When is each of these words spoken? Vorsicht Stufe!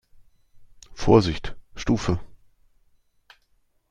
Vorsicht 0.95 1.55
Stufe! 1.75 2.19